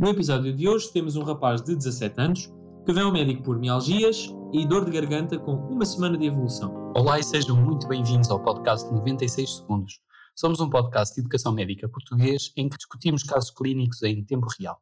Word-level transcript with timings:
No 0.00 0.08
episódio 0.08 0.50
de 0.56 0.66
hoje 0.66 0.90
temos 0.90 1.14
um 1.14 1.22
rapaz 1.22 1.60
de 1.60 1.76
17 1.76 2.18
anos 2.18 2.50
que 2.86 2.92
vem 2.94 3.02
ao 3.02 3.12
médico 3.12 3.42
por 3.42 3.58
mialgias 3.58 4.34
e 4.50 4.66
dor 4.66 4.86
de 4.86 4.90
garganta 4.90 5.38
com 5.38 5.52
uma 5.56 5.84
semana 5.84 6.16
de 6.16 6.24
evolução. 6.24 6.90
Olá 6.96 7.18
e 7.18 7.22
sejam 7.22 7.54
muito 7.54 7.86
bem-vindos 7.86 8.30
ao 8.30 8.42
podcast 8.42 8.90
96 8.90 9.56
Segundos. 9.56 10.00
Somos 10.34 10.58
um 10.58 10.70
podcast 10.70 11.14
de 11.14 11.20
educação 11.20 11.52
médica 11.52 11.86
português 11.86 12.50
em 12.56 12.66
que 12.66 12.78
discutimos 12.78 13.22
casos 13.24 13.50
clínicos 13.50 14.02
em 14.02 14.24
tempo 14.24 14.46
real. 14.58 14.80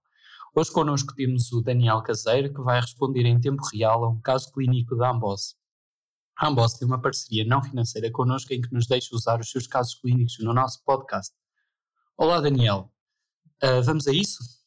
Hoje 0.54 0.70
connosco 0.70 1.12
temos 1.16 1.50
o 1.50 1.62
Daniel 1.62 2.00
Caseiro, 2.00 2.54
que 2.54 2.62
vai 2.62 2.80
responder 2.80 3.26
em 3.26 3.40
tempo 3.40 3.64
real 3.74 4.04
a 4.04 4.10
um 4.10 4.20
caso 4.20 4.52
clínico 4.52 4.94
da 4.94 5.10
Ambos. 5.10 5.56
A 6.38 6.46
Ambos 6.46 6.74
tem 6.74 6.86
uma 6.86 7.02
parceria 7.02 7.44
não 7.44 7.60
financeira 7.60 8.08
connosco 8.12 8.54
em 8.54 8.60
que 8.60 8.72
nos 8.72 8.86
deixa 8.86 9.12
usar 9.16 9.40
os 9.40 9.50
seus 9.50 9.66
casos 9.66 9.96
clínicos 9.96 10.36
no 10.38 10.54
nosso 10.54 10.80
podcast. 10.84 11.34
Olá, 12.16 12.40
Daniel. 12.40 12.92
Uh, 13.60 13.82
vamos 13.82 14.06
a 14.06 14.12
isso? 14.12 14.57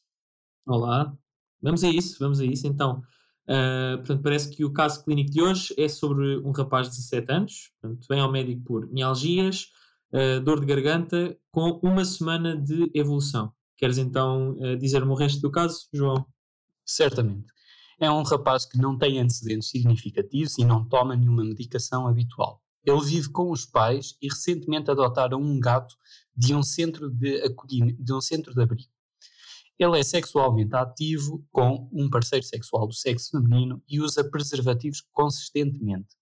Olá, 0.64 1.12
vamos 1.60 1.82
a 1.82 1.88
isso, 1.88 2.16
vamos 2.20 2.38
a 2.40 2.44
isso 2.44 2.68
então. 2.68 3.02
Uh, 3.48 3.98
portanto, 3.98 4.22
parece 4.22 4.48
que 4.48 4.64
o 4.64 4.72
caso 4.72 5.02
clínico 5.02 5.32
de 5.32 5.42
hoje 5.42 5.74
é 5.76 5.88
sobre 5.88 6.38
um 6.38 6.52
rapaz 6.52 6.88
de 6.88 6.96
17 6.96 7.32
anos, 7.32 7.72
portanto, 7.80 8.06
vem 8.08 8.20
ao 8.20 8.30
médico 8.30 8.62
por 8.62 8.86
mialgias, 8.92 9.66
uh, 10.12 10.40
dor 10.40 10.60
de 10.60 10.66
garganta, 10.66 11.36
com 11.50 11.80
uma 11.82 12.04
semana 12.04 12.56
de 12.56 12.88
evolução. 12.94 13.52
Queres 13.76 13.98
então 13.98 14.52
uh, 14.52 14.76
dizer-me 14.76 15.10
o 15.10 15.16
resto 15.16 15.40
do 15.40 15.50
caso, 15.50 15.88
João? 15.92 16.24
Certamente. 16.86 17.52
É 17.98 18.08
um 18.08 18.22
rapaz 18.22 18.64
que 18.64 18.78
não 18.78 18.96
tem 18.96 19.18
antecedentes 19.18 19.68
significativos 19.68 20.56
e 20.58 20.64
não 20.64 20.84
toma 20.88 21.16
nenhuma 21.16 21.42
medicação 21.42 22.06
habitual. 22.06 22.62
Ele 22.84 23.04
vive 23.04 23.28
com 23.30 23.50
os 23.50 23.66
pais 23.66 24.16
e 24.22 24.28
recentemente 24.28 24.90
adotaram 24.90 25.40
um 25.40 25.58
gato 25.58 25.96
de 26.36 26.54
um 26.54 26.62
centro 26.62 27.10
de, 27.10 27.42
acolhimento, 27.42 28.02
de, 28.02 28.12
um 28.12 28.20
centro 28.20 28.54
de 28.54 28.62
abrigo. 28.62 28.90
Ele 29.82 29.98
é 29.98 30.02
sexualmente 30.04 30.76
ativo 30.76 31.44
com 31.50 31.88
um 31.92 32.08
parceiro 32.08 32.46
sexual 32.46 32.86
do 32.86 32.94
sexo 32.94 33.32
feminino 33.32 33.82
e 33.88 34.00
usa 34.00 34.22
preservativos 34.22 35.00
consistentemente. 35.10 36.14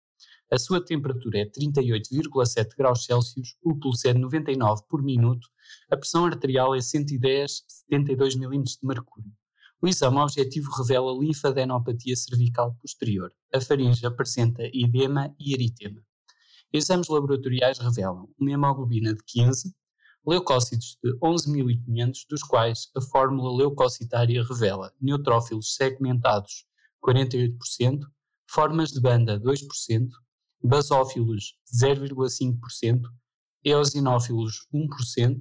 A 0.51 0.59
sua 0.59 0.83
temperatura 0.83 1.41
é 1.41 1.45
38,7 1.45 2.75
graus 2.75 3.05
Celsius, 3.05 3.59
o 3.63 3.79
pulso 3.79 4.09
é 4.09 4.15
99 4.15 4.85
por 4.89 5.03
minuto, 5.03 5.47
a 5.91 5.97
pressão 5.99 6.25
arterial 6.25 6.75
é 6.75 6.81
110, 6.81 7.65
72 7.91 8.35
mm 8.35 8.63
de 8.63 8.79
mercúrio. 8.83 9.31
O 9.83 9.87
exame 9.87 10.17
objetivo 10.17 10.71
revela 10.71 11.13
linfadenopatia 11.13 12.17
cervical 12.17 12.75
posterior. 12.81 13.31
A 13.55 13.61
faringe 13.61 14.07
apresenta 14.07 14.63
edema 14.73 15.35
e 15.39 15.53
eritema. 15.53 16.03
Exames 16.73 17.09
laboratoriais 17.09 17.79
revelam 17.79 18.27
uma 18.39 18.51
hemoglobina 18.51 19.13
de 19.13 19.23
15, 19.23 19.75
leucócitos 20.27 20.99
de 21.03 21.17
11.500, 21.19 22.27
dos 22.29 22.43
quais 22.43 22.91
a 22.97 23.01
fórmula 23.01 23.57
leucocitária 23.57 24.45
revela 24.45 24.93
neutrófilos 25.01 25.75
segmentados 25.75 26.67
48%, 27.05 28.01
formas 28.49 28.91
de 28.91 29.01
banda 29.01 29.41
2%, 29.41 30.09
basófilos 30.63 31.55
0,5%, 31.75 33.03
eosinófilos 33.65 34.67
1%, 34.73 35.39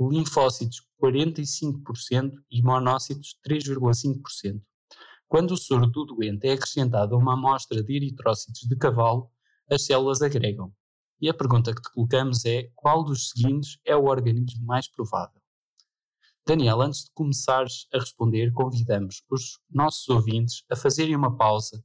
linfócitos 0.00 0.82
45% 1.02 2.32
e 2.50 2.62
monócitos 2.62 3.38
3,5%. 3.46 4.60
Quando 5.28 5.52
o 5.52 5.56
soro 5.56 5.86
do 5.86 6.04
doente 6.04 6.46
é 6.46 6.52
acrescentado 6.52 7.14
a 7.14 7.18
uma 7.18 7.34
amostra 7.34 7.82
de 7.82 7.96
eritrócitos 7.96 8.62
de 8.62 8.76
cavalo, 8.76 9.30
as 9.70 9.84
células 9.84 10.22
agregam. 10.22 10.72
E 11.20 11.28
a 11.28 11.34
pergunta 11.34 11.74
que 11.74 11.80
te 11.80 11.90
colocamos 11.92 12.44
é: 12.44 12.70
qual 12.74 13.04
dos 13.04 13.30
seguintes 13.30 13.78
é 13.84 13.96
o 13.96 14.04
organismo 14.04 14.64
mais 14.66 14.88
provável? 14.88 15.40
Daniel, 16.46 16.80
antes 16.80 17.04
de 17.04 17.10
começares 17.12 17.86
a 17.92 17.98
responder, 17.98 18.52
convidamos 18.52 19.22
os 19.30 19.58
nossos 19.70 20.08
ouvintes 20.08 20.64
a 20.70 20.76
fazerem 20.76 21.16
uma 21.16 21.36
pausa 21.36 21.84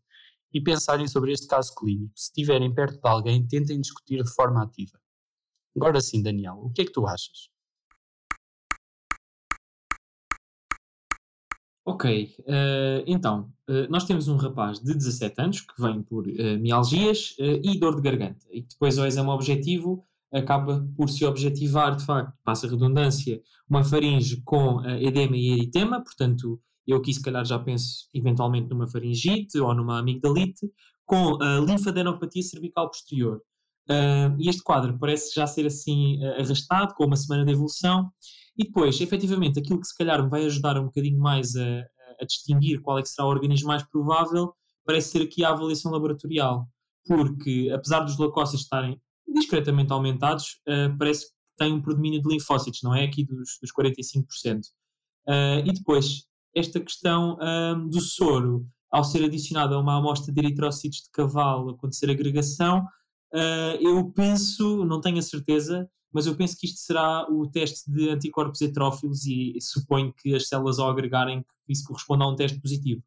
e 0.54 0.62
pensarem 0.62 1.08
sobre 1.08 1.32
este 1.32 1.48
caso 1.48 1.74
clínico. 1.76 2.14
Se 2.16 2.26
estiverem 2.26 2.74
perto 2.74 3.02
de 3.02 3.10
alguém, 3.10 3.48
tentem 3.48 3.80
discutir 3.80 4.24
de 4.24 4.34
forma 4.34 4.62
ativa. 4.62 5.00
Agora 5.76 6.02
sim, 6.02 6.22
Daniel, 6.22 6.60
o 6.62 6.72
que 6.72 6.82
é 6.82 6.86
que 6.86 6.92
tu 6.92 7.08
achas? 7.08 7.51
Ok, 11.92 12.34
uh, 12.40 13.04
então, 13.06 13.52
uh, 13.70 13.86
nós 13.90 14.06
temos 14.06 14.30
um 14.30 14.38
rapaz 14.38 14.80
de 14.80 14.94
17 14.94 15.42
anos 15.42 15.60
que 15.60 15.74
vem 15.78 16.02
por 16.02 16.26
uh, 16.26 16.58
mialgias 16.58 17.36
e 17.38 17.78
dor 17.78 17.98
de 17.98 18.02
garganta, 18.02 18.46
e 18.50 18.62
depois 18.62 18.98
ao 18.98 19.06
exame 19.06 19.30
objetivo 19.30 20.02
acaba 20.32 20.88
por 20.96 21.10
se 21.10 21.26
objetivar, 21.26 21.94
de 21.98 22.06
facto, 22.06 22.34
passa 22.46 22.66
a 22.66 22.70
redundância, 22.70 23.42
uma 23.70 23.84
faringe 23.84 24.42
com 24.46 24.82
edema 25.02 25.36
e 25.36 25.52
eritema, 25.52 26.02
portanto, 26.02 26.62
eu 26.88 26.96
aqui 26.96 27.14
se 27.14 27.22
calhar 27.22 27.44
já 27.44 27.60
penso 27.60 28.08
eventualmente 28.14 28.70
numa 28.70 28.88
faringite 28.88 29.60
ou 29.60 29.76
numa 29.76 30.00
amigdalite, 30.00 30.72
com 31.06 31.44
a 31.44 31.60
linfadenopatia 31.60 32.42
cervical 32.42 32.88
posterior. 32.88 33.42
e 34.40 34.48
este 34.48 34.64
quadro 34.64 34.98
parece 34.98 35.36
já 35.36 35.46
ser 35.46 35.66
assim 35.66 36.24
arrastado, 36.40 36.94
com 36.94 37.06
uma 37.06 37.18
semana 37.18 37.44
de 37.44 37.52
evolução, 37.52 38.10
e 38.58 38.66
depois, 38.66 39.00
efetivamente, 39.00 39.60
aquilo 39.60 39.80
que 39.80 39.88
se 39.88 39.98
calhar 39.98 40.22
me 40.24 40.30
vai 40.30 40.46
ajudar 40.46 40.78
um 40.78 40.86
bocadinho 40.86 41.20
mais 41.20 41.56
a, 41.56 41.86
a 42.22 42.26
distinguir 42.26 42.82
qual 42.82 43.00
é 43.00 43.02
que 43.02 43.10
será 43.10 43.28
o 43.28 43.32
organismo 43.32 43.68
mais 43.68 43.84
provável, 43.84 44.54
parece 44.86 45.12
ser 45.12 45.24
aqui 45.24 45.44
a 45.44 45.50
avaliação 45.50 45.92
laboratorial. 45.92 46.68
Porque, 47.06 47.72
apesar 47.74 48.02
dos 48.02 48.18
leucócitos 48.18 48.62
estarem 48.62 49.02
discretamente 49.28 49.92
aumentados, 49.92 50.60
uh, 50.68 50.96
parece 50.98 51.28
que 51.28 51.34
tem 51.58 51.74
um 51.74 51.82
predomínio 51.82 52.22
de 52.22 52.30
linfócitos, 52.30 52.82
não 52.84 52.94
é? 52.94 53.04
Aqui 53.04 53.24
dos, 53.24 53.58
dos 53.62 53.72
45%. 53.72 54.62
Uh, 55.28 55.66
e 55.66 55.72
depois, 55.74 56.26
esta 56.56 56.80
questão 56.80 57.38
um, 57.42 57.88
do 57.88 58.02
soro, 58.02 58.68
ao 58.92 59.04
ser 59.04 59.24
adicionado 59.24 59.74
a 59.74 59.80
uma 59.80 59.98
amostra 59.98 60.34
de 60.34 60.40
eritrócitos 60.40 61.04
de 61.04 61.10
cavalo, 61.12 61.72
acontecer 61.72 62.10
agregação, 62.10 62.86
uh, 63.34 63.78
eu 63.80 64.12
penso, 64.12 64.86
não 64.86 65.02
tenho 65.02 65.20
a 65.20 65.22
certeza, 65.22 65.90
mas 66.14 66.26
eu 66.26 66.36
penso 66.36 66.58
que 66.58 66.66
isto 66.66 66.80
será 66.80 67.26
o 67.30 67.48
teste 67.50 67.90
de 67.90 68.10
anticorpos 68.10 68.62
heterófilos 68.62 69.26
e 69.26 69.56
suponho 69.62 70.14
que 70.14 70.36
as 70.36 70.48
células 70.48 70.78
ao 70.78 70.90
agregarem 70.90 71.46
isso 71.68 71.86
corresponda 71.86 72.26
a 72.26 72.28
um 72.28 72.36
teste 72.36 72.60
positivo. 72.60 73.02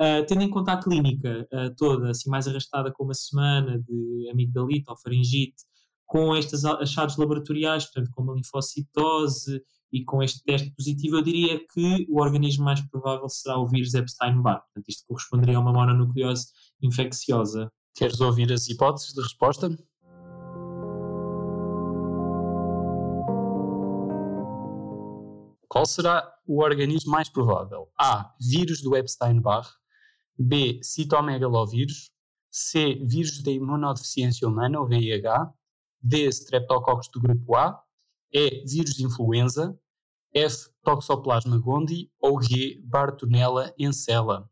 Uh, 0.00 0.24
tendo 0.26 0.42
em 0.42 0.50
conta 0.50 0.72
a 0.72 0.82
clínica 0.82 1.46
uh, 1.52 1.74
toda, 1.76 2.10
assim 2.10 2.30
mais 2.30 2.46
arrastada 2.46 2.92
com 2.92 3.04
uma 3.04 3.14
semana 3.14 3.78
de 3.78 4.30
amigdalite 4.32 4.88
ou 4.88 4.96
faringite, 4.96 5.56
com 6.06 6.34
estes 6.34 6.64
achados 6.64 7.18
laboratoriais, 7.18 7.84
portanto 7.84 8.10
com 8.14 8.22
uma 8.22 8.34
linfocitose 8.34 9.62
e 9.92 10.04
com 10.04 10.22
este 10.22 10.42
teste 10.42 10.70
positivo, 10.70 11.16
eu 11.16 11.22
diria 11.22 11.58
que 11.58 12.06
o 12.08 12.20
organismo 12.20 12.64
mais 12.64 12.80
provável 12.80 13.28
será 13.28 13.58
o 13.58 13.66
vírus 13.66 13.94
Epstein-Barr. 13.94 14.62
Portanto, 14.62 14.88
isto 14.88 15.04
corresponderia 15.06 15.56
a 15.56 15.60
uma 15.60 15.72
mononucleose 15.72 16.46
infecciosa. 16.82 17.70
Queres 17.98 18.20
ouvir 18.20 18.52
as 18.52 18.68
hipóteses 18.68 19.12
de 19.12 19.20
resposta? 19.20 19.68
Qual 25.68 25.84
será 25.84 26.32
o 26.46 26.62
organismo 26.62 27.10
mais 27.10 27.28
provável? 27.28 27.88
A. 27.98 28.32
Vírus 28.40 28.80
do 28.82 28.96
Epstein-Barr. 28.96 29.68
B. 30.38 30.78
Citomegalovírus. 30.80 32.12
C. 32.48 32.94
Vírus 33.04 33.42
da 33.42 33.50
imunodeficiência 33.50 34.46
humana, 34.46 34.78
ou 34.78 34.86
VIH. 34.86 35.52
D. 36.00 36.28
Streptococcus 36.28 37.08
do 37.12 37.20
grupo 37.20 37.56
A. 37.56 37.82
E. 38.32 38.62
Vírus 38.64 38.94
de 38.94 39.02
influenza. 39.02 39.76
F. 40.32 40.70
Toxoplasma 40.84 41.58
gondii. 41.58 42.12
Ou 42.20 42.40
G. 42.40 42.80
Bartonella 42.84 43.74
encella. 43.76 44.48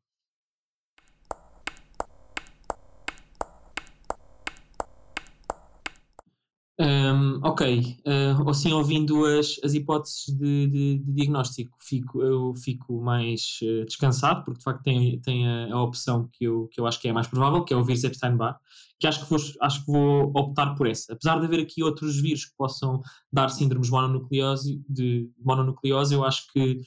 Um, 6.79 7.41
ok, 7.43 7.97
uh, 8.07 8.51
assim 8.51 8.71
ouvindo 8.71 9.25
as, 9.25 9.59
as 9.65 9.73
hipóteses 9.73 10.27
de, 10.27 10.67
de, 10.67 10.99
de, 10.99 11.13
diagnóstico, 11.13 11.75
fico, 11.81 12.23
eu 12.23 12.53
fico 12.55 13.01
mais 13.01 13.59
uh, 13.63 13.87
descansado, 13.87 14.45
porque 14.45 14.59
de 14.59 14.65
facto 14.65 14.83
tem, 14.83 15.19
tem 15.21 15.49
a, 15.49 15.73
a, 15.73 15.83
opção 15.83 16.29
que 16.31 16.45
eu, 16.45 16.69
que 16.71 16.79
eu 16.79 16.87
acho 16.87 17.01
que 17.01 17.09
é 17.09 17.13
a 17.13 17.15
mais 17.15 17.29
provável, 17.29 17.65
que 17.65 17.73
é 17.73 17.77
o 17.79 17.83
vírus 17.83 18.05
Epstein-Barr, 18.05 18.59
que 19.01 19.07
acho 19.07 19.25
que, 19.25 19.31
vou, 19.31 19.39
acho 19.63 19.85
que 19.87 19.91
vou 19.91 20.31
optar 20.37 20.75
por 20.75 20.87
essa. 20.87 21.15
Apesar 21.15 21.39
de 21.39 21.47
haver 21.47 21.61
aqui 21.61 21.83
outros 21.83 22.21
vírus 22.21 22.45
que 22.45 22.57
possam 22.59 23.01
dar 23.33 23.49
síndromes 23.49 23.89
mononucleose, 23.89 24.83
de 24.87 25.31
mononucleose, 25.43 26.13
eu 26.13 26.25
acho 26.25 26.47
que 26.53 26.83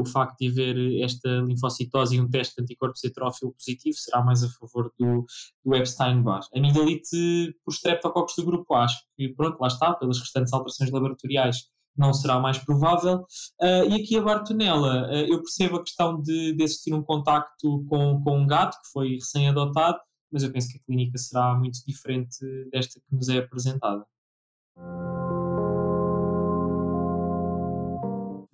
o 0.00 0.04
facto 0.04 0.38
de 0.38 0.48
haver 0.48 1.02
esta 1.02 1.28
linfocitose 1.40 2.16
e 2.16 2.20
um 2.20 2.28
teste 2.28 2.56
de 2.56 2.62
anticorpos 2.62 3.04
heterófilo 3.04 3.52
positivo 3.52 3.96
será 3.98 4.24
mais 4.24 4.42
a 4.42 4.48
favor 4.48 4.92
do, 4.98 5.26
do 5.64 5.74
Epstein-Barr. 5.74 6.46
Amigdalite 6.54 7.54
por 7.64 7.72
streptococcus 7.72 8.36
do 8.36 8.46
grupo 8.46 8.74
A, 8.74 8.84
acho 8.84 8.98
que 9.16 9.28
pronto, 9.28 9.60
lá 9.60 9.68
está, 9.68 9.94
pelas 9.94 10.18
restantes 10.18 10.52
alterações 10.52 10.90
laboratoriais 10.90 11.68
não 11.98 12.14
será 12.14 12.38
mais 12.38 12.58
provável. 12.58 13.26
Uh, 13.60 13.84
e 13.90 14.00
aqui 14.00 14.16
a 14.16 14.22
Bartonella, 14.22 15.08
uh, 15.08 15.32
eu 15.32 15.38
percebo 15.42 15.76
a 15.76 15.82
questão 15.82 16.22
de, 16.22 16.54
de 16.54 16.62
existir 16.62 16.94
um 16.94 17.02
contacto 17.02 17.84
com, 17.88 18.22
com 18.22 18.38
um 18.38 18.46
gato 18.46 18.80
que 18.80 18.90
foi 18.92 19.14
recém-adotado, 19.14 19.98
mas 20.32 20.44
eu 20.44 20.52
penso 20.52 20.68
que 20.68 20.78
a 20.78 20.80
clínica 20.86 21.18
será 21.18 21.54
muito 21.56 21.80
diferente 21.86 22.38
desta 22.70 23.00
que 23.00 23.14
nos 23.14 23.28
é 23.28 23.38
apresentada. 23.38 24.06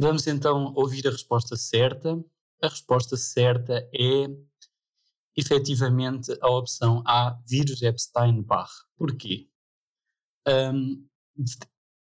Vamos 0.05 0.27
então 0.27 0.71
ouvir 0.77 1.09
a 1.09 1.11
resposta 1.11 1.57
certa. 1.57 2.23
A 2.63 2.69
resposta 2.69 3.17
certa 3.17 3.89
é 3.91 4.27
efetivamente 5.35 6.31
a 6.43 6.51
opção 6.51 7.03
A, 7.07 7.41
vírus 7.49 7.81
Epstein-Barr. 7.81 8.69
Porquê? 8.99 9.49
Um, 10.47 11.09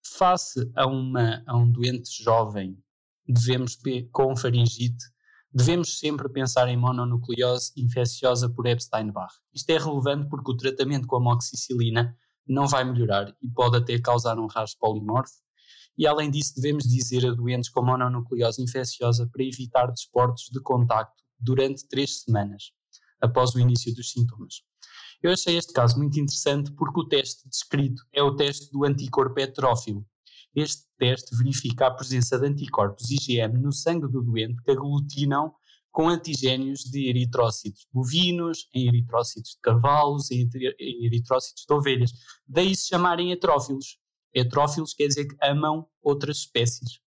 face 0.05 0.69
a, 0.75 0.85
uma, 0.85 1.45
a 1.47 1.55
um 1.55 1.71
doente 1.71 2.21
jovem 2.21 2.77
devemos 3.25 3.77
com 4.11 4.35
faringite, 4.35 5.05
devemos 5.49 5.97
sempre 5.97 6.27
pensar 6.27 6.67
em 6.67 6.75
mononucleose 6.75 7.71
infecciosa 7.77 8.49
por 8.49 8.65
Epstein-Barr. 8.65 9.31
Isto 9.53 9.69
é 9.69 9.77
relevante 9.77 10.27
porque 10.27 10.51
o 10.51 10.57
tratamento 10.57 11.07
com 11.07 11.15
amoxicilina 11.15 12.13
não 12.45 12.67
vai 12.67 12.83
melhorar 12.83 13.33
e 13.41 13.49
pode 13.49 13.77
até 13.77 13.97
causar 13.97 14.37
um 14.37 14.47
rasgo 14.47 14.77
polimorfo. 14.81 15.42
E 15.97 16.07
além 16.07 16.31
disso, 16.31 16.53
devemos 16.55 16.85
dizer 16.85 17.25
a 17.25 17.31
doentes 17.31 17.69
com 17.69 17.83
mononucleose 17.83 18.61
infecciosa 18.61 19.29
para 19.31 19.43
evitar 19.43 19.87
desportos 19.87 20.49
de 20.51 20.59
contacto 20.59 21.23
durante 21.39 21.87
três 21.87 22.21
semanas 22.21 22.71
após 23.21 23.53
o 23.53 23.59
início 23.59 23.93
dos 23.93 24.11
sintomas. 24.11 24.63
Eu 25.21 25.31
achei 25.31 25.55
este 25.55 25.71
caso 25.71 25.97
muito 25.97 26.19
interessante 26.19 26.71
porque 26.73 26.99
o 26.99 27.07
teste 27.07 27.47
descrito 27.47 28.03
é 28.11 28.21
o 28.21 28.35
teste 28.35 28.69
do 28.71 28.83
anticorpo 28.83 29.39
heterófilo. 29.39 30.05
Este 30.53 30.83
teste 30.97 31.35
verifica 31.35 31.87
a 31.87 31.91
presença 31.91 32.37
de 32.37 32.47
anticorpos 32.47 33.09
IgM 33.09 33.57
no 33.59 33.71
sangue 33.71 34.11
do 34.11 34.21
doente 34.21 34.61
que 34.61 34.71
aglutinam 34.71 35.53
com 35.91 36.09
antigénios 36.09 36.81
de 36.81 37.07
eritrócitos 37.07 37.87
bovinos, 37.93 38.67
em 38.73 38.87
eritrócitos 38.87 39.51
de 39.51 39.59
cavalos, 39.61 40.29
em 40.31 40.49
eritrócitos 40.79 41.65
de 41.67 41.73
ovelhas. 41.73 42.11
Daí 42.47 42.75
se 42.75 42.87
chamarem 42.87 43.31
heterófilos. 43.31 43.99
Heterófilos 44.33 44.93
quer 44.93 45.07
dizer 45.07 45.25
que 45.25 45.35
amam 45.41 45.87
outras 46.01 46.37
espécies. 46.37 46.99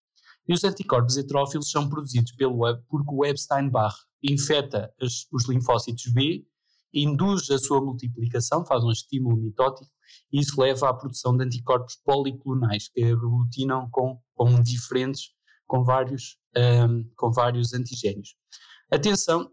E 0.48 0.54
os 0.54 0.62
anticorpos 0.62 1.16
heterófilos 1.16 1.70
são 1.70 1.88
produzidos 1.88 2.32
pelo, 2.32 2.60
porque 2.88 3.12
o 3.12 3.24
Epstein-Barr 3.24 3.94
infecta 4.22 4.92
as, 5.00 5.26
os 5.32 5.48
linfócitos 5.48 6.12
B, 6.12 6.46
induz 6.94 7.50
a 7.50 7.58
sua 7.58 7.80
multiplicação, 7.80 8.64
faz 8.64 8.84
um 8.84 8.90
estímulo 8.90 9.36
mitótico, 9.36 9.90
e 10.32 10.40
isso 10.40 10.60
leva 10.60 10.88
à 10.88 10.94
produção 10.94 11.36
de 11.36 11.44
anticorpos 11.44 11.96
policlonais 11.96 12.88
que 12.88 13.02
aglutinam 13.02 13.88
com, 13.90 14.20
com 14.34 14.62
diferentes, 14.62 15.32
com 15.66 15.82
vários, 15.82 16.38
um, 16.56 17.10
com 17.16 17.32
vários 17.32 17.74
antigénios. 17.74 18.36
Atenção, 18.90 19.50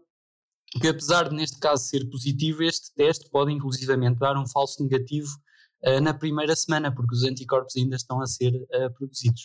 que 0.80 0.88
apesar 0.88 1.28
de 1.28 1.34
neste 1.34 1.58
caso 1.58 1.84
ser 1.84 2.08
positivo, 2.08 2.62
este 2.62 2.94
teste 2.94 3.28
pode 3.30 3.52
inclusivamente 3.52 4.18
dar 4.18 4.36
um 4.36 4.46
falso 4.46 4.82
negativo 4.82 5.28
na 6.00 6.14
primeira 6.14 6.56
semana, 6.56 6.94
porque 6.94 7.14
os 7.14 7.24
anticorpos 7.24 7.76
ainda 7.76 7.96
estão 7.96 8.20
a 8.20 8.26
ser 8.26 8.54
uh, 8.54 8.92
produzidos. 8.94 9.42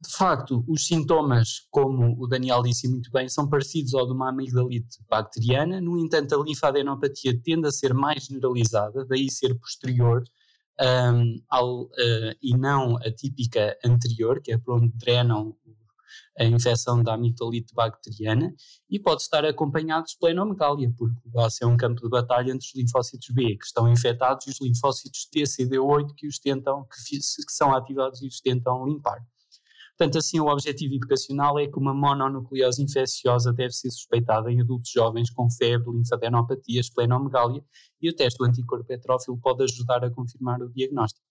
De 0.00 0.12
facto, 0.12 0.64
os 0.68 0.86
sintomas, 0.86 1.66
como 1.70 2.14
o 2.22 2.28
Daniel 2.28 2.62
disse 2.62 2.86
muito 2.86 3.10
bem, 3.10 3.28
são 3.28 3.48
parecidos 3.48 3.94
ao 3.94 4.06
de 4.06 4.12
uma 4.12 4.28
amigdalite 4.28 4.98
bacteriana, 5.08 5.80
no 5.80 5.98
entanto, 5.98 6.34
a 6.34 6.44
linfadenopatia 6.44 7.40
tende 7.42 7.66
a 7.66 7.72
ser 7.72 7.92
mais 7.92 8.24
generalizada, 8.26 9.04
daí 9.06 9.28
ser 9.28 9.58
posterior 9.58 10.22
um, 10.80 11.42
ao, 11.48 11.82
uh, 11.82 12.34
e 12.40 12.56
não 12.56 12.96
a 12.98 13.10
típica 13.10 13.76
anterior, 13.84 14.40
que 14.40 14.52
é 14.52 14.58
por 14.58 14.76
onde 14.76 14.92
drenam 14.96 15.56
a 16.38 16.44
infecção 16.44 17.02
da 17.02 17.14
amigdalite 17.14 17.74
bacteriana, 17.74 18.54
e 18.88 18.98
pode 18.98 19.22
estar 19.22 19.44
acompanhado 19.44 20.04
de 20.04 20.10
esplenomegalia, 20.10 20.92
porque 20.96 21.20
vai 21.26 21.50
ser 21.50 21.64
um 21.64 21.76
campo 21.76 22.00
de 22.00 22.08
batalha 22.08 22.52
entre 22.52 22.66
os 22.66 22.74
linfócitos 22.74 23.28
B, 23.30 23.56
que 23.56 23.64
estão 23.64 23.90
infectados, 23.90 24.46
e 24.46 24.50
os 24.50 24.60
linfócitos 24.60 25.26
T, 25.26 25.42
CD8, 25.42 26.14
que, 26.16 26.28
os 26.28 26.38
tentam, 26.38 26.84
que, 26.84 27.18
que 27.18 27.52
são 27.52 27.74
ativados 27.74 28.22
e 28.22 28.26
os 28.28 28.40
tentam 28.40 28.86
limpar. 28.86 29.18
Portanto, 29.98 30.18
assim, 30.18 30.38
o 30.38 30.46
objetivo 30.46 30.94
educacional 30.94 31.58
é 31.58 31.66
que 31.66 31.76
uma 31.76 31.92
mononucleose 31.92 32.80
infecciosa 32.80 33.52
deve 33.52 33.72
ser 33.72 33.90
suspeitada 33.90 34.48
em 34.48 34.60
adultos 34.60 34.92
jovens 34.92 35.28
com 35.28 35.50
febre, 35.50 35.90
linfadenopatia, 35.90 36.78
esplenomegalia 36.78 37.64
e 38.00 38.08
o 38.08 38.14
teste 38.14 38.38
do 38.38 38.44
anticorpo 38.44 38.84
petrófilo 38.84 39.36
pode 39.40 39.64
ajudar 39.64 40.04
a 40.04 40.10
confirmar 40.10 40.62
o 40.62 40.72
diagnóstico. 40.72 41.27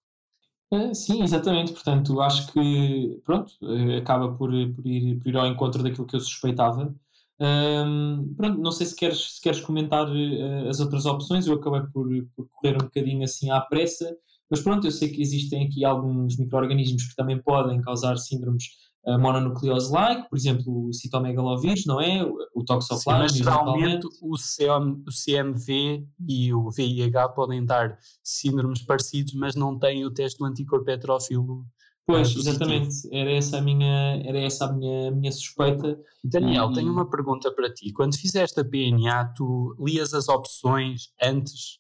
É, 0.72 0.94
sim, 0.94 1.24
exatamente. 1.24 1.72
Portanto, 1.72 2.19
acho 2.22 2.52
que 2.52 3.22
pronto, 3.24 3.54
eh, 3.64 3.98
acaba 3.98 4.34
por, 4.34 4.50
por, 4.50 4.86
ir, 4.86 5.19
por 5.19 5.30
ir 5.30 5.38
ao 5.38 5.48
encontro 5.48 5.81
daquilo 5.81 6.06
que 6.06 6.16
eu 6.16 6.19
suspeitava. 6.19 6.94
Um, 7.40 8.34
pronto, 8.36 8.60
não 8.60 8.72
sei 8.72 8.88
se 8.88 8.96
queres, 8.96 9.36
se 9.36 9.42
queres 9.42 9.62
comentar 9.62 10.08
uh, 10.10 10.68
as 10.69 10.80
outras 10.80 11.06
opções, 11.06 11.46
eu 11.48 11.54
acabei 11.56 11.81
por, 11.94 12.08
por 12.36 12.50
correr 12.50 12.75
um 12.75 12.86
bocadinho 12.86 13.24
assim 13.24 13.50
à 13.52 13.62
pressa. 13.62 14.14
Mas 14.50 14.62
pronto, 14.62 14.88
eu 14.88 14.92
sei 14.92 15.10
que 15.10 15.22
existem 15.22 15.66
aqui 15.66 15.86
alguns 15.86 16.38
micro-organismos 16.38 17.06
que 17.08 17.16
também 17.16 17.42
podem 17.42 17.81
causar 17.81 18.18
síndromes 18.18 18.66
uh, 19.07 19.18
mononucleose-like, 19.18 20.30
por 20.30 20.38
exemplo, 20.38 20.88
o 20.88 20.94
citomegalovírus, 20.94 21.86
não 21.86 22.01
é? 22.01 22.24
O, 22.54 22.63
toxoplasma. 22.63 23.24
mas 23.24 23.31
geralmente 23.33 24.06
o, 24.21 24.36
CM, 24.36 25.04
o 25.07 25.12
CMV 25.12 26.06
e 26.27 26.54
o 26.54 26.69
VIH 26.69 27.30
podem 27.30 27.63
dar 27.63 27.98
síndromes 28.21 28.81
parecidos, 28.81 29.33
mas 29.33 29.56
não 29.56 29.80
têm 29.80 30.06
o 30.06 30.12
teste 30.12 30.39
do 30.39 30.45
anticorpo 30.45 30.86
petrófilo. 30.86 31.65
Pois, 32.06 32.36
uh, 32.36 32.39
exatamente, 32.39 32.95
era 33.12 33.31
essa 33.31 33.57
a 33.57 33.62
minha, 33.62 34.21
era 34.25 34.39
essa 34.39 34.65
a 34.65 34.74
minha, 34.74 35.12
minha 35.12 35.31
suspeita. 35.31 35.98
Daniel, 36.24 36.71
e... 36.71 36.75
tenho 36.75 36.92
uma 36.92 37.10
pergunta 37.10 37.51
para 37.51 37.74
ti. 37.74 37.92
Quando 37.94 38.18
fizeste 38.18 38.60
a 38.60 38.65
PNA, 38.65 39.33
tu 39.36 39.75
lias 39.80 40.13
as 40.13 40.27
opções 40.27 41.12
antes 41.21 41.80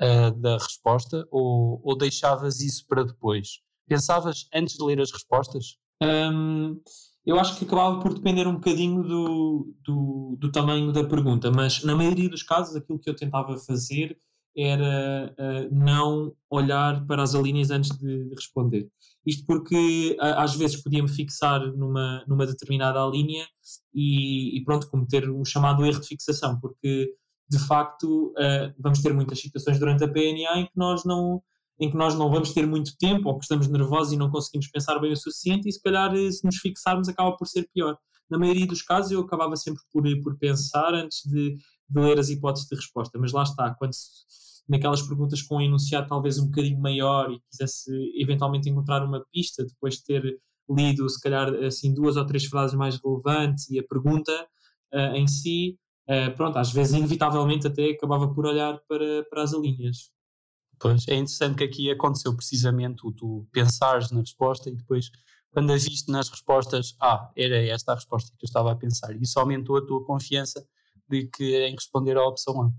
uh, 0.00 0.30
da 0.38 0.54
resposta 0.54 1.26
ou, 1.30 1.80
ou 1.84 1.96
deixavas 1.96 2.60
isso 2.60 2.86
para 2.86 3.04
depois? 3.04 3.60
Pensavas 3.88 4.48
antes 4.54 4.76
de 4.76 4.84
ler 4.84 5.00
as 5.00 5.10
respostas? 5.10 5.76
Um, 6.02 6.80
eu 7.26 7.38
acho 7.38 7.58
que 7.58 7.64
acabava 7.64 8.00
por 8.00 8.14
depender 8.14 8.46
um 8.46 8.54
bocadinho 8.54 9.02
do, 9.02 9.74
do, 9.84 10.36
do, 10.40 10.50
tamanho 10.50 10.90
da 10.92 11.04
pergunta, 11.04 11.50
mas 11.50 11.84
na 11.84 11.94
maioria 11.94 12.28
dos 12.28 12.42
casos 12.42 12.74
aquilo 12.74 12.98
que 12.98 13.10
eu 13.10 13.14
tentava 13.14 13.56
fazer 13.58 14.18
era 14.56 15.34
uh, 15.38 15.74
não 15.74 16.34
olhar 16.50 17.06
para 17.06 17.22
as 17.22 17.34
alíneas 17.34 17.70
antes 17.70 17.96
de 17.96 18.30
responder. 18.34 18.88
Isto 19.24 19.44
porque 19.46 20.16
uh, 20.18 20.38
às 20.38 20.56
vezes 20.56 20.82
podia-me 20.82 21.08
fixar 21.08 21.60
numa, 21.76 22.24
numa 22.26 22.46
determinada 22.46 23.04
linha 23.06 23.46
e, 23.94 24.56
e, 24.58 24.64
pronto, 24.64 24.88
cometer 24.90 25.28
o 25.30 25.44
chamado 25.44 25.84
erro 25.84 26.00
de 26.00 26.08
fixação, 26.08 26.58
porque 26.58 27.14
de 27.48 27.58
facto 27.58 28.32
uh, 28.32 28.74
vamos 28.78 29.00
ter 29.00 29.12
muitas 29.12 29.40
situações 29.40 29.78
durante 29.78 30.02
a 30.02 30.08
PNA 30.08 30.60
em 30.60 30.66
que 30.66 30.76
nós 30.76 31.04
não 31.04 31.42
em 31.80 31.90
que 31.90 31.96
nós 31.96 32.14
não 32.14 32.30
vamos 32.30 32.52
ter 32.52 32.66
muito 32.66 32.96
tempo 32.98 33.28
ou 33.28 33.38
que 33.38 33.44
estamos 33.44 33.66
nervosos 33.66 34.12
e 34.12 34.16
não 34.16 34.30
conseguimos 34.30 34.68
pensar 34.68 34.98
bem 34.98 35.12
o 35.12 35.16
suficiente 35.16 35.68
e 35.68 35.72
se 35.72 35.80
calhar 35.82 36.14
eh, 36.14 36.30
se 36.30 36.44
nos 36.44 36.56
fixarmos 36.56 37.08
acaba 37.08 37.34
por 37.36 37.46
ser 37.46 37.68
pior. 37.72 37.96
Na 38.30 38.38
maioria 38.38 38.66
dos 38.66 38.82
casos 38.82 39.10
eu 39.10 39.20
acabava 39.20 39.56
sempre 39.56 39.82
por, 39.90 40.04
por 40.22 40.38
pensar 40.38 40.92
antes 40.94 41.22
de, 41.24 41.56
de 41.88 42.00
ler 42.00 42.18
as 42.18 42.28
hipóteses 42.28 42.68
de 42.68 42.76
resposta, 42.76 43.18
mas 43.18 43.32
lá 43.32 43.42
está, 43.42 43.74
quando 43.74 43.94
se, 43.94 44.62
naquelas 44.68 45.02
perguntas 45.02 45.42
com 45.42 45.56
um 45.56 45.60
enunciado 45.60 46.06
talvez 46.06 46.38
um 46.38 46.46
bocadinho 46.46 46.78
maior 46.78 47.32
e 47.32 47.40
quisesse 47.50 47.90
eventualmente 48.14 48.68
encontrar 48.68 49.02
uma 49.02 49.24
pista 49.32 49.64
depois 49.64 49.94
de 49.94 50.04
ter 50.04 50.38
lido 50.70 51.08
se 51.08 51.20
calhar 51.20 51.52
assim 51.64 51.92
duas 51.92 52.16
ou 52.16 52.26
três 52.26 52.44
frases 52.44 52.76
mais 52.76 53.00
relevantes 53.02 53.68
e 53.70 53.78
a 53.78 53.82
pergunta 53.82 54.30
uh, 54.94 55.16
em 55.16 55.26
si, 55.26 55.76
uh, 56.08 56.36
pronto, 56.36 56.58
às 56.58 56.70
vezes 56.72 56.92
inevitavelmente 56.92 57.66
até 57.66 57.90
acabava 57.90 58.32
por 58.32 58.46
olhar 58.46 58.78
para, 58.86 59.24
para 59.30 59.42
as 59.42 59.54
alíneas. 59.54 60.10
Pois, 60.80 61.06
é 61.08 61.14
interessante 61.14 61.58
que 61.58 61.64
aqui 61.64 61.90
aconteceu 61.90 62.34
precisamente 62.34 63.06
o 63.06 63.12
tu 63.12 63.46
pensares 63.52 64.10
na 64.10 64.20
resposta 64.20 64.70
e 64.70 64.74
depois, 64.74 65.10
quando 65.52 65.70
a 65.72 65.76
viste 65.76 66.10
nas 66.10 66.30
respostas, 66.30 66.96
ah, 66.98 67.30
era 67.36 67.62
esta 67.66 67.92
a 67.92 67.96
resposta 67.96 68.32
que 68.38 68.44
eu 68.44 68.46
estava 68.46 68.72
a 68.72 68.76
pensar. 68.76 69.14
Isso 69.20 69.38
aumentou 69.38 69.76
a 69.76 69.86
tua 69.86 70.02
confiança 70.02 70.66
de 71.06 71.26
que 71.26 71.54
em 71.66 71.74
responder 71.74 72.16
à 72.16 72.24
opção 72.24 72.62
A. 72.62 72.72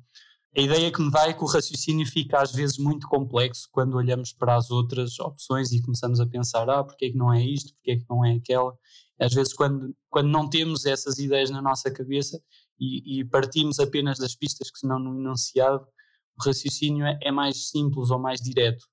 A 0.58 0.62
ideia 0.62 0.92
que 0.92 1.02
me 1.02 1.12
dá 1.12 1.28
é 1.28 1.34
que 1.34 1.44
o 1.44 1.48
raciocínio 1.48 2.06
fica 2.08 2.42
às 2.42 2.52
vezes 2.52 2.78
muito 2.78 3.08
complexo 3.08 3.70
quando 3.72 3.96
olhamos 3.96 4.34
para 4.34 4.56
as 4.56 4.72
outras 4.72 5.20
opções 5.20 5.72
e 5.72 5.82
começamos 5.82 6.20
a 6.20 6.26
pensar, 6.26 6.68
ah, 6.70 6.84
porque 6.84 7.06
é 7.06 7.10
que 7.12 7.18
não 7.18 7.32
é 7.32 7.42
isto, 7.44 7.74
porque 7.76 7.92
é 7.92 7.98
que 7.98 8.06
não 8.10 8.26
é 8.26 8.34
aquela. 8.34 8.76
Às 9.20 9.34
vezes, 9.34 9.54
quando, 9.54 9.96
quando 10.10 10.28
não 10.28 10.50
temos 10.50 10.86
essas 10.86 11.20
ideias 11.20 11.52
na 11.52 11.62
nossa 11.62 11.92
cabeça, 11.92 12.42
e, 12.80 13.20
e 13.20 13.26
partimos 13.26 13.80
apenas 13.80 14.18
das 14.18 14.36
pistas 14.36 14.72
que 14.72 14.88
não 14.88 14.98
no 14.98 15.20
enunciado, 15.20 15.86
o 16.40 16.46
raciocínio 16.46 17.06
é, 17.06 17.18
é 17.22 17.32
mais 17.32 17.70
simples 17.70 18.10
ou 18.10 18.20
mais 18.20 18.40
direto. 18.40 18.86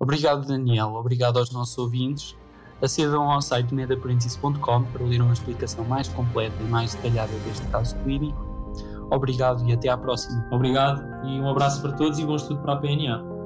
Obrigado, 0.00 0.46
Daniel. 0.46 0.94
Obrigado 0.94 1.38
aos 1.38 1.52
nossos 1.52 1.76
ouvintes. 1.78 2.36
Acedam 2.80 3.30
ao 3.30 3.42
site 3.42 3.74
medaprentis.com 3.74 4.84
para 4.84 5.04
ler 5.04 5.20
uma 5.20 5.32
explicação 5.32 5.84
mais 5.84 6.08
completa 6.08 6.54
e 6.62 6.64
mais 6.64 6.94
detalhada 6.94 7.32
deste 7.40 7.66
caso 7.68 7.96
clínico. 8.02 8.38
Obrigado 9.10 9.66
e 9.68 9.72
até 9.72 9.88
à 9.88 9.96
próxima. 9.96 10.48
Obrigado 10.52 11.02
e 11.26 11.40
um 11.40 11.48
abraço 11.48 11.80
para 11.82 11.92
todos 11.92 12.18
e 12.18 12.24
bom 12.24 12.36
estudo 12.36 12.60
para 12.60 12.74
a 12.74 12.76
PNA. 12.76 13.37